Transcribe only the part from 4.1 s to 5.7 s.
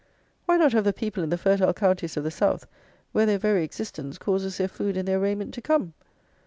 causes their food and their raiment to